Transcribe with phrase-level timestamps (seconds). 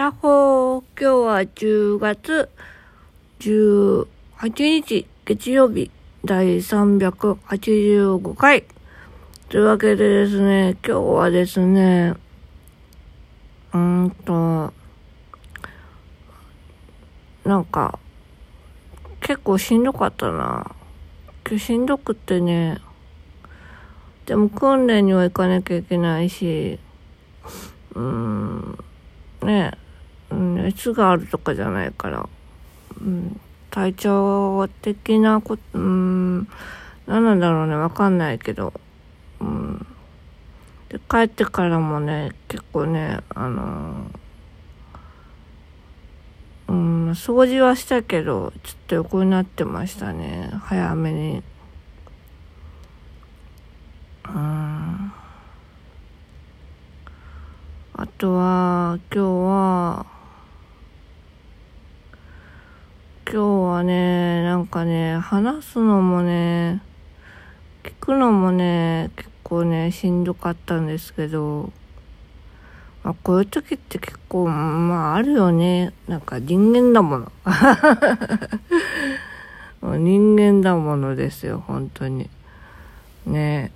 [0.00, 2.48] やっほー、今日は10月
[3.40, 4.06] 18
[4.56, 5.90] 日月曜日
[6.24, 8.64] 第385回。
[9.50, 12.14] というわけでですね、今日はですね、
[13.74, 14.72] うーんと、
[17.44, 17.98] なんか、
[19.20, 20.74] 結構しんどかったな。
[21.46, 22.80] 今日しんどくってね、
[24.24, 26.78] でも訓練には行かなきゃいけないし、
[27.94, 28.78] うーん、
[29.42, 29.89] ねえ、
[30.30, 32.28] うん、熱があるとかじゃないから、
[33.00, 33.40] うん、
[33.70, 36.48] 体調的なこと、うん、
[37.06, 38.72] 何なんだろうね、わかんないけど、
[39.40, 39.86] うん。
[40.88, 44.10] で、帰ってからもね、結構ね、あの
[46.68, 51.42] うん、掃除はしたけど、ちょっと横になってましたね、早めに。
[54.28, 55.12] うん。
[57.94, 60.06] あとは、今日は、
[63.32, 66.82] 今日はね、なんかね、話すのもね、
[67.84, 71.70] 聞くのもね、結構ね、しんどかったんですけど、
[73.04, 75.92] まあ、こういう時って結構、まあ、あるよね。
[76.08, 77.30] なんか人間だもの。
[79.96, 82.28] 人間だものですよ、本当に。
[83.26, 83.70] ね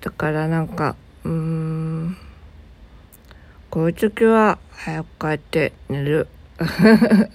[0.00, 2.16] だからなんか、うーん、
[3.68, 6.26] こういう時は早く帰って寝る。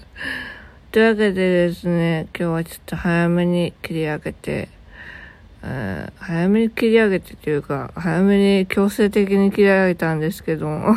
[0.94, 4.69] というわけでですね、今日はちょっと早めに切り上げて、
[5.63, 10.67] えー早めに切り上げてというか、早めに強制的に切り上げたんですけど。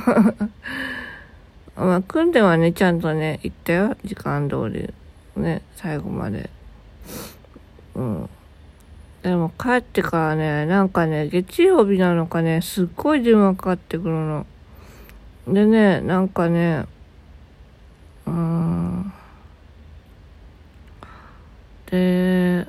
[1.77, 3.97] まあ、訓練はね、ちゃんとね、行ったよ。
[4.05, 4.93] 時間通り。
[5.35, 6.51] ね、最後まで。
[7.95, 8.29] うん。
[9.23, 14.45] でも帰ってからね、なんかね、月曜日なのかね、すっごい電話かかってくるの。
[15.49, 16.85] でね、なんかね、
[18.27, 18.86] うーん。
[21.97, 22.67] で、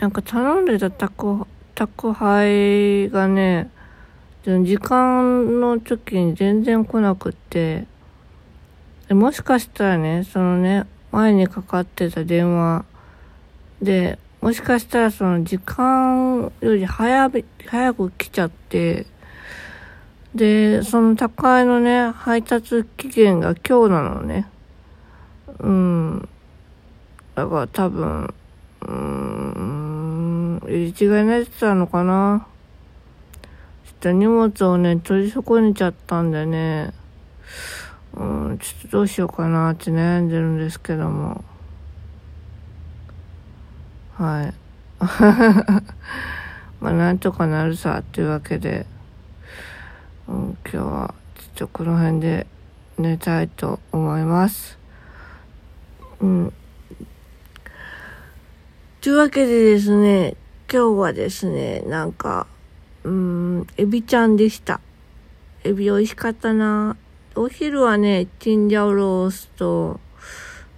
[0.00, 3.70] なんか頼んでた宅宅配がね、
[4.44, 7.86] 時間の時に全然来なくって、
[9.10, 12.84] もしかしたらね、そのね、前にかかってた電話
[13.80, 19.06] で、もしかしたらその時間より早め早く来ちゃって、
[20.34, 24.48] で、その宅配のね、配達期限が今日なのね。
[25.60, 26.28] うん。
[27.34, 28.34] だから多分、
[28.82, 32.46] うーん、入り違いになってたのかな。
[33.84, 36.92] ちょっと荷物をね、取り損ねちゃったんでね、
[38.14, 41.42] うん、ちょっとどうしようかなって悩んでるんですけども。
[44.14, 44.54] はい。
[46.80, 48.86] まあ、なんとかなるさ、っていうわけで、
[50.28, 52.46] うん、今日は、ちょっとこの辺で
[52.98, 54.78] 寝たいと思います。
[56.20, 56.52] うん。
[59.02, 60.36] というわけでですね、
[60.72, 62.46] 今日はですね、なんか、
[63.02, 64.80] うーん、エビちゃんでした。
[65.64, 66.96] エビ美味しかったな。
[67.34, 69.98] お昼はね、チンジャオロースと、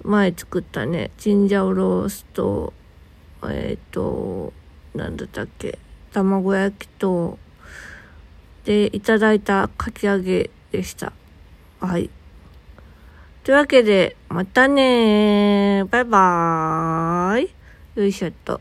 [0.03, 2.73] 前作ったね、チンジャオロースと、
[3.47, 4.55] えっ、と、
[4.95, 5.79] なんだったっけ、
[6.15, 7.39] 卵焼きと、
[8.65, 11.13] で、いただいたかき揚げでした。
[11.79, 12.09] はい。
[13.43, 15.85] というわけで、またねー。
[15.85, 17.64] バイバーイ。
[17.95, 18.61] よいしょっと。